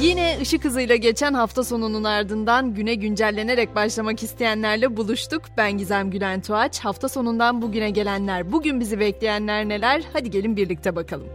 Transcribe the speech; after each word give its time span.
Yine 0.00 0.38
ışık 0.40 0.64
hızıyla 0.64 0.96
geçen 0.96 1.34
hafta 1.34 1.64
sonunun 1.64 2.04
ardından 2.04 2.74
güne 2.74 2.94
güncellenerek 2.94 3.74
başlamak 3.74 4.22
isteyenlerle 4.22 4.96
buluştuk. 4.96 5.42
Ben 5.56 5.78
Gizem 5.78 6.10
Gülen 6.10 6.40
Tuğaç. 6.40 6.80
Hafta 6.80 7.08
sonundan 7.08 7.62
bugüne 7.62 7.90
gelenler, 7.90 8.52
bugün 8.52 8.80
bizi 8.80 9.00
bekleyenler 9.00 9.68
neler? 9.68 10.02
Hadi 10.12 10.30
gelin 10.30 10.56
birlikte 10.56 10.96
bakalım. 10.96 11.26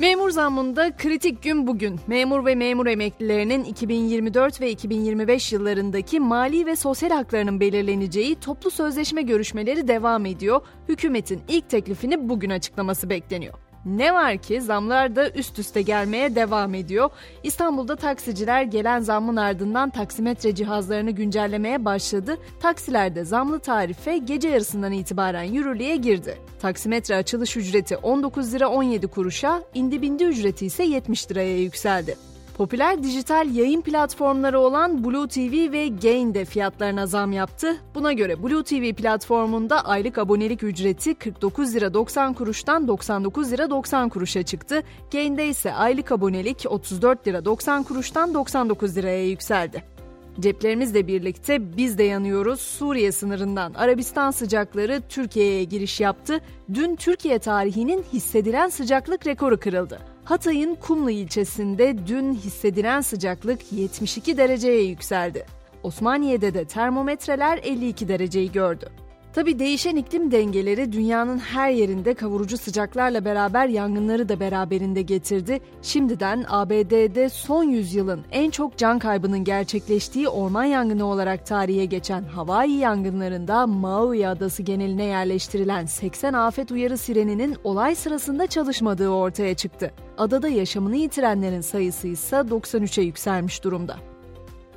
Memur 0.00 0.30
zammında 0.30 0.96
kritik 0.96 1.42
gün 1.42 1.66
bugün. 1.66 2.00
Memur 2.06 2.46
ve 2.46 2.54
memur 2.54 2.86
emeklilerinin 2.86 3.64
2024 3.64 4.60
ve 4.60 4.70
2025 4.70 5.52
yıllarındaki 5.52 6.20
mali 6.20 6.66
ve 6.66 6.76
sosyal 6.76 7.10
haklarının 7.10 7.60
belirleneceği 7.60 8.40
toplu 8.40 8.70
sözleşme 8.70 9.22
görüşmeleri 9.22 9.88
devam 9.88 10.26
ediyor. 10.26 10.60
Hükümetin 10.88 11.40
ilk 11.48 11.70
teklifini 11.70 12.28
bugün 12.28 12.50
açıklaması 12.50 13.10
bekleniyor. 13.10 13.54
Ne 13.84 14.14
var 14.14 14.36
ki 14.36 14.60
zamlar 14.60 15.16
da 15.16 15.30
üst 15.30 15.58
üste 15.58 15.82
gelmeye 15.82 16.34
devam 16.34 16.74
ediyor. 16.74 17.10
İstanbul'da 17.42 17.96
taksiciler 17.96 18.62
gelen 18.62 19.00
zammın 19.00 19.36
ardından 19.36 19.90
taksimetre 19.90 20.54
cihazlarını 20.54 21.10
güncellemeye 21.10 21.84
başladı. 21.84 22.38
Taksilerde 22.60 23.24
zamlı 23.24 23.60
tarife 23.60 24.18
gece 24.18 24.48
yarısından 24.48 24.92
itibaren 24.92 25.42
yürürlüğe 25.42 25.96
girdi. 25.96 26.38
Taksimetre 26.60 27.16
açılış 27.16 27.56
ücreti 27.56 27.96
19 27.96 28.54
lira 28.54 28.68
17 28.68 29.06
kuruşa, 29.06 29.62
indi 29.74 30.02
bindi 30.02 30.24
ücreti 30.24 30.66
ise 30.66 30.84
70 30.84 31.30
liraya 31.30 31.58
yükseldi. 31.58 32.31
Popüler 32.56 33.02
dijital 33.02 33.54
yayın 33.54 33.80
platformları 33.80 34.60
olan 34.60 35.04
Blue 35.04 35.28
TV 35.28 35.72
ve 35.72 35.88
Gain 35.88 36.34
de 36.34 36.44
fiyatlarına 36.44 37.06
zam 37.06 37.32
yaptı. 37.32 37.76
Buna 37.94 38.12
göre 38.12 38.42
Blue 38.42 38.62
TV 38.62 38.94
platformunda 38.94 39.84
aylık 39.86 40.18
abonelik 40.18 40.62
ücreti 40.62 41.14
49 41.14 41.74
lira 41.74 41.94
90 41.94 42.34
kuruştan 42.34 42.88
99 42.88 43.52
lira 43.52 43.70
90 43.70 44.08
kuruşa 44.08 44.42
çıktı. 44.42 44.82
Gain'de 45.12 45.48
ise 45.48 45.74
aylık 45.74 46.12
abonelik 46.12 46.64
34 46.68 47.26
lira 47.28 47.44
90 47.44 47.82
kuruştan 47.82 48.34
99 48.34 48.96
liraya 48.96 49.26
yükseldi. 49.26 49.84
Ceplerimizle 50.40 51.06
birlikte 51.06 51.76
biz 51.76 51.98
de 51.98 52.02
yanıyoruz. 52.02 52.60
Suriye 52.60 53.12
sınırından 53.12 53.74
Arabistan 53.74 54.30
sıcakları 54.30 55.02
Türkiye'ye 55.08 55.64
giriş 55.64 56.00
yaptı. 56.00 56.40
Dün 56.74 56.96
Türkiye 56.96 57.38
tarihinin 57.38 58.04
hissedilen 58.12 58.68
sıcaklık 58.68 59.26
rekoru 59.26 59.60
kırıldı. 59.60 60.11
Hatay'ın 60.24 60.74
Kumlu 60.74 61.10
ilçesinde 61.10 62.06
dün 62.06 62.34
hissedilen 62.34 63.00
sıcaklık 63.00 63.72
72 63.72 64.36
dereceye 64.36 64.82
yükseldi. 64.82 65.46
Osmaniye'de 65.82 66.54
de 66.54 66.64
termometreler 66.64 67.58
52 67.62 68.08
dereceyi 68.08 68.52
gördü. 68.52 68.90
Tabi 69.32 69.58
değişen 69.58 69.96
iklim 69.96 70.30
dengeleri 70.30 70.92
dünyanın 70.92 71.38
her 71.38 71.70
yerinde 71.70 72.14
kavurucu 72.14 72.58
sıcaklarla 72.58 73.24
beraber 73.24 73.68
yangınları 73.68 74.28
da 74.28 74.40
beraberinde 74.40 75.02
getirdi. 75.02 75.60
Şimdiden 75.82 76.44
ABD'de 76.48 77.28
son 77.28 77.64
yüzyılın 77.64 78.20
en 78.32 78.50
çok 78.50 78.76
can 78.76 78.98
kaybının 78.98 79.44
gerçekleştiği 79.44 80.28
orman 80.28 80.64
yangını 80.64 81.04
olarak 81.04 81.46
tarihe 81.46 81.84
geçen 81.84 82.22
Hawaii 82.22 82.72
yangınlarında 82.72 83.66
Maui 83.66 84.28
adası 84.28 84.62
geneline 84.62 85.04
yerleştirilen 85.04 85.86
80 85.86 86.32
afet 86.32 86.70
uyarı 86.72 86.98
sireninin 86.98 87.56
olay 87.64 87.94
sırasında 87.94 88.46
çalışmadığı 88.46 89.08
ortaya 89.08 89.54
çıktı. 89.54 89.90
Adada 90.18 90.48
yaşamını 90.48 90.96
yitirenlerin 90.96 91.60
sayısı 91.60 92.08
ise 92.08 92.36
93'e 92.36 93.04
yükselmiş 93.04 93.64
durumda. 93.64 94.11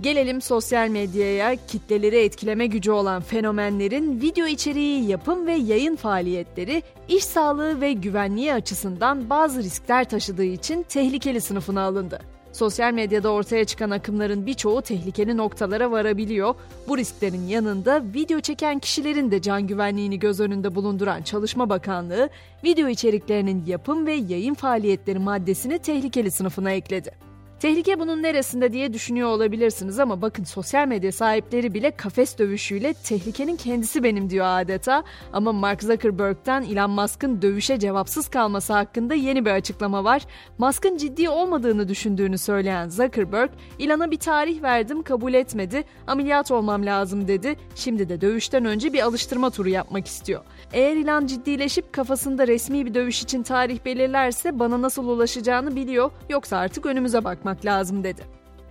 Gelelim 0.02 0.42
sosyal 0.42 0.90
medyaya 0.90 1.56
kitleleri 1.68 2.18
etkileme 2.18 2.68
gücü 2.68 2.92
olan 2.92 3.22
fenomenlerin 3.22 4.22
video 4.22 4.48
içeriği 4.48 5.10
yapım 5.10 5.48
ve 5.48 5.54
yayın 5.54 5.96
faaliyetleri 5.96 6.84
iş 7.08 7.24
sağlığı 7.24 7.82
ve 7.82 7.94
güvenliği 7.94 8.54
açısından 8.54 9.30
bazı 9.30 9.64
riskler 9.64 10.10
taşıdığı 10.10 10.44
için 10.44 10.84
tehlikeli 10.84 11.42
sınıfına 11.42 11.82
alındı. 11.82 12.20
Sosyal 12.52 12.94
medyada 12.94 13.30
ortaya 13.30 13.66
çıkan 13.66 13.90
akımların 13.90 14.46
birçoğu 14.46 14.82
tehlikeli 14.82 15.38
noktalara 15.38 15.92
varabiliyor. 15.92 16.56
Bu 16.88 16.98
risklerin 16.98 17.48
yanında 17.48 18.04
video 18.14 18.40
çeken 18.40 18.80
kişilerin 18.80 19.32
de 19.32 19.42
can 19.42 19.68
güvenliğini 19.68 20.20
göz 20.20 20.40
önünde 20.40 20.76
bulunduran 20.76 21.22
Çalışma 21.22 21.70
Bakanlığı, 21.70 22.30
video 22.64 22.88
içeriklerinin 22.88 23.66
yapım 23.66 24.06
ve 24.06 24.14
yayın 24.14 24.54
faaliyetleri 24.54 25.20
maddesini 25.20 25.80
tehlikeli 25.80 26.32
sınıfına 26.32 26.72
ekledi. 26.72 27.35
Tehlike 27.60 28.00
bunun 28.00 28.24
neresinde 28.24 28.74
diye 28.74 28.94
düşünüyor 28.94 29.30
olabilirsiniz 29.30 30.00
ama 30.00 30.22
bakın 30.22 30.44
sosyal 30.44 30.88
medya 30.88 31.12
sahipleri 31.12 31.74
bile 31.74 31.92
kafes 31.92 32.38
dövüşüyle 32.38 32.94
tehlikenin 32.94 33.56
kendisi 33.56 34.04
benim 34.04 34.30
diyor 34.30 34.46
adeta. 34.50 35.04
Ama 35.34 35.52
Mark 35.54 35.84
Zuckerberg'ten 35.84 36.62
Elon 36.62 36.92
Musk'ın 36.92 37.42
dövüşe 37.42 37.80
cevapsız 37.80 38.28
kalması 38.28 38.74
hakkında 38.74 39.14
yeni 39.14 39.46
bir 39.46 39.52
açıklama 39.52 40.04
var. 40.04 40.26
Musk'ın 40.58 40.98
ciddi 40.98 41.30
olmadığını 41.30 41.88
düşündüğünü 41.90 42.38
söyleyen 42.38 42.90
Zuckerberg, 42.90 43.50
Elon'a 43.80 44.12
bir 44.12 44.20
tarih 44.20 44.62
verdim 44.62 45.04
kabul 45.04 45.34
etmedi, 45.34 45.84
ameliyat 46.08 46.52
olmam 46.52 46.86
lazım 46.86 47.28
dedi. 47.28 47.56
Şimdi 47.76 48.10
de 48.10 48.22
dövüşten 48.22 48.66
önce 48.66 48.94
bir 48.94 49.02
alıştırma 49.02 49.50
turu 49.50 49.70
yapmak 49.70 50.08
istiyor. 50.08 50.42
Eğer 50.74 50.98
Elon 50.98 51.28
ciddileşip 51.28 51.94
kafasında 51.94 52.48
resmi 52.48 52.86
bir 52.86 52.94
dövüş 52.94 53.22
için 53.22 53.44
tarih 53.44 53.86
belirlerse 53.86 54.60
bana 54.60 54.82
nasıl 54.82 55.08
ulaşacağını 55.08 55.76
biliyor 55.76 56.12
yoksa 56.30 56.58
artık 56.58 56.86
önümüze 56.86 57.24
bakmak 57.24 57.55
yapmak 57.56 57.66
lazım 57.66 58.04
dedi. 58.04 58.22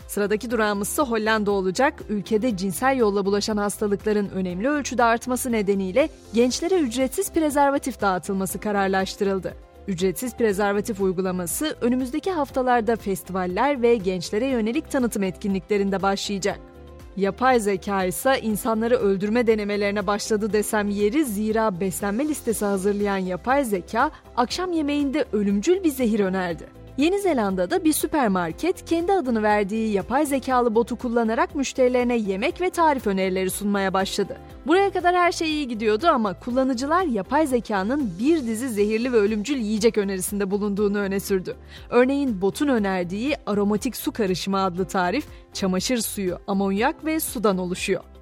Sıradaki 0.08 0.50
durağımız 0.50 0.88
ise 0.88 1.02
Hollanda 1.02 1.50
olacak. 1.50 2.02
Ülkede 2.08 2.56
cinsel 2.56 2.96
yolla 2.96 3.24
bulaşan 3.24 3.56
hastalıkların 3.56 4.28
önemli 4.28 4.68
ölçüde 4.68 5.04
artması 5.04 5.52
nedeniyle 5.52 6.08
gençlere 6.34 6.78
ücretsiz 6.78 7.32
prezervatif 7.32 8.00
dağıtılması 8.00 8.60
kararlaştırıldı. 8.60 9.54
Ücretsiz 9.88 10.36
prezervatif 10.36 11.00
uygulaması 11.00 11.76
önümüzdeki 11.80 12.30
haftalarda 12.30 12.96
festivaller 12.96 13.82
ve 13.82 13.96
gençlere 13.96 14.46
yönelik 14.46 14.90
tanıtım 14.90 15.22
etkinliklerinde 15.22 16.02
başlayacak. 16.02 16.58
Yapay 17.16 17.60
zeka 17.60 18.04
ise 18.04 18.40
insanları 18.42 18.96
öldürme 18.96 19.46
denemelerine 19.46 20.06
başladı 20.06 20.52
desem 20.52 20.88
yeri 20.88 21.24
zira 21.24 21.80
beslenme 21.80 22.28
listesi 22.28 22.64
hazırlayan 22.64 23.18
yapay 23.18 23.64
zeka 23.64 24.10
akşam 24.36 24.72
yemeğinde 24.72 25.24
ölümcül 25.32 25.84
bir 25.84 25.90
zehir 25.90 26.20
önerdi. 26.20 26.83
Yeni 26.96 27.18
Zelanda'da 27.18 27.84
bir 27.84 27.92
süpermarket 27.92 28.84
kendi 28.84 29.12
adını 29.12 29.42
verdiği 29.42 29.92
yapay 29.92 30.26
zekalı 30.26 30.74
botu 30.74 30.96
kullanarak 30.96 31.54
müşterilerine 31.54 32.16
yemek 32.16 32.60
ve 32.60 32.70
tarif 32.70 33.06
önerileri 33.06 33.50
sunmaya 33.50 33.92
başladı. 33.92 34.36
Buraya 34.66 34.90
kadar 34.90 35.14
her 35.14 35.32
şey 35.32 35.48
iyi 35.48 35.68
gidiyordu 35.68 36.06
ama 36.06 36.40
kullanıcılar 36.40 37.04
yapay 37.04 37.46
zekanın 37.46 38.12
bir 38.18 38.46
dizi 38.46 38.68
zehirli 38.68 39.12
ve 39.12 39.16
ölümcül 39.16 39.56
yiyecek 39.56 39.98
önerisinde 39.98 40.50
bulunduğunu 40.50 40.98
öne 40.98 41.20
sürdü. 41.20 41.56
Örneğin 41.90 42.40
botun 42.40 42.68
önerdiği 42.68 43.36
aromatik 43.46 43.96
su 43.96 44.12
karışımı 44.12 44.62
adlı 44.62 44.84
tarif 44.84 45.24
çamaşır 45.52 45.98
suyu, 45.98 46.38
amonyak 46.46 47.04
ve 47.04 47.20
sudan 47.20 47.58
oluşuyor. 47.58 48.13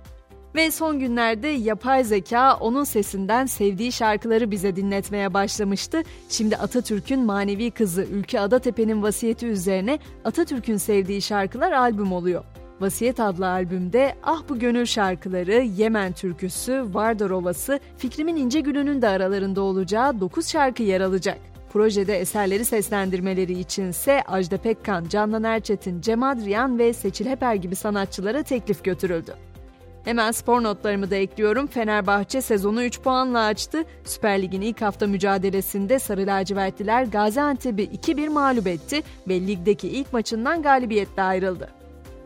Ve 0.54 0.70
son 0.70 0.98
günlerde 0.98 1.48
yapay 1.48 2.04
zeka 2.04 2.56
onun 2.56 2.84
sesinden 2.84 3.46
sevdiği 3.46 3.92
şarkıları 3.92 4.50
bize 4.50 4.76
dinletmeye 4.76 5.34
başlamıştı. 5.34 6.02
Şimdi 6.28 6.56
Atatürk'ün 6.56 7.20
manevi 7.20 7.70
kızı 7.70 8.02
Ülke 8.02 8.40
Adatepe'nin 8.40 9.02
vasiyeti 9.02 9.46
üzerine 9.46 9.98
Atatürk'ün 10.24 10.76
sevdiği 10.76 11.22
şarkılar 11.22 11.72
albüm 11.72 12.12
oluyor. 12.12 12.44
Vasiyet 12.80 13.20
adlı 13.20 13.48
albümde 13.48 14.14
Ah 14.22 14.42
Bu 14.48 14.58
Gönül 14.58 14.86
şarkıları, 14.86 15.52
Yemen 15.52 16.12
türküsü, 16.12 16.84
Vardar 16.92 17.30
Ovası, 17.30 17.80
Fikrimin 17.98 18.36
İnce 18.36 18.60
Gülü'nün 18.60 19.02
de 19.02 19.08
aralarında 19.08 19.60
olacağı 19.60 20.20
9 20.20 20.48
şarkı 20.48 20.82
yer 20.82 21.00
alacak. 21.00 21.38
Projede 21.72 22.18
eserleri 22.18 22.64
seslendirmeleri 22.64 23.58
içinse 23.58 24.22
Ajda 24.22 24.56
Pekkan, 24.56 25.08
Candan 25.08 25.44
Erçetin, 25.44 26.00
Cem 26.00 26.22
Adrian 26.22 26.78
ve 26.78 26.92
Seçil 26.92 27.26
Heper 27.26 27.54
gibi 27.54 27.76
sanatçılara 27.76 28.42
teklif 28.42 28.84
götürüldü. 28.84 29.51
Hemen 30.04 30.30
spor 30.30 30.62
notlarımı 30.62 31.10
da 31.10 31.16
ekliyorum. 31.16 31.66
Fenerbahçe 31.66 32.40
sezonu 32.40 32.84
3 32.84 33.00
puanla 33.00 33.44
açtı. 33.44 33.84
Süper 34.04 34.42
Lig'in 34.42 34.60
ilk 34.60 34.82
hafta 34.82 35.06
mücadelesinde 35.06 35.98
Sarı 35.98 36.26
Lacivertliler 36.26 37.04
Gaziantep'i 37.04 37.82
2-1 37.82 38.28
mağlup 38.28 38.66
etti 38.66 39.02
ve 39.28 39.46
ligdeki 39.46 39.88
ilk 39.88 40.12
maçından 40.12 40.62
galibiyetle 40.62 41.22
ayrıldı. 41.22 41.68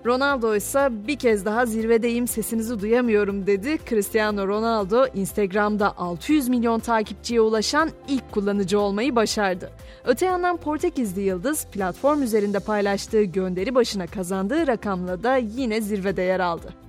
Ronaldo 0.07 0.57
ise 0.57 0.89
bir 0.91 1.17
kez 1.17 1.45
daha 1.45 1.67
zirvedeyim 1.67 2.29
sesinizi 2.29 2.81
duyamıyorum 2.81 3.47
dedi. 3.47 3.79
Cristiano 3.89 4.47
Ronaldo 4.47 5.07
Instagram'da 5.15 5.99
600 5.99 6.49
milyon 6.49 6.81
takipçiye 6.81 7.41
ulaşan 7.41 7.91
ilk 8.09 8.33
kullanıcı 8.33 8.81
olmayı 8.81 9.17
başardı. 9.17 9.71
Öte 10.05 10.27
yandan 10.27 10.57
Portekizli 10.57 11.21
Yıldız 11.21 11.67
platform 11.67 12.23
üzerinde 12.23 12.61
paylaştığı 12.61 13.23
gönderi 13.23 13.75
başına 13.75 14.07
kazandığı 14.07 14.67
rakamla 14.67 15.23
da 15.23 15.37
yine 15.37 15.81
zirvede 15.81 16.23
yer 16.23 16.41
aldı. 16.41 16.86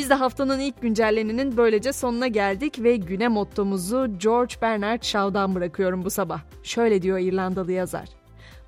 Biz 0.00 0.10
de 0.10 0.14
haftanın 0.14 0.60
ilk 0.60 0.82
güncelleninin 0.82 1.56
böylece 1.56 1.92
sonuna 1.92 2.26
geldik 2.26 2.82
ve 2.82 2.96
güne 2.96 3.28
mottomuzu 3.28 4.18
George 4.18 4.54
Bernard 4.62 5.02
Shaw'dan 5.02 5.54
bırakıyorum 5.54 6.04
bu 6.04 6.10
sabah. 6.10 6.40
Şöyle 6.62 7.02
diyor 7.02 7.18
İrlandalı 7.18 7.72
yazar. 7.72 8.08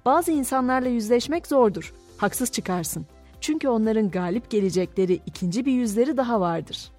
Bazı 0.04 0.32
insanlarla 0.32 0.88
yüzleşmek 0.88 1.46
zordur. 1.46 1.94
Haksız 2.16 2.52
çıkarsın. 2.52 3.06
Çünkü 3.40 3.68
onların 3.68 4.10
galip 4.10 4.50
gelecekleri 4.50 5.20
ikinci 5.26 5.66
bir 5.66 5.72
yüzleri 5.72 6.16
daha 6.16 6.40
vardır. 6.40 6.90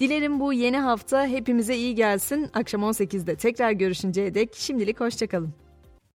Dilerim 0.00 0.40
bu 0.40 0.52
yeni 0.52 0.78
hafta 0.78 1.26
hepimize 1.26 1.76
iyi 1.76 1.94
gelsin. 1.94 2.50
Akşam 2.54 2.82
18'de 2.82 3.36
tekrar 3.36 3.72
görüşünceye 3.72 4.34
dek 4.34 4.54
şimdilik 4.54 5.00
hoşçakalın. 5.00 5.54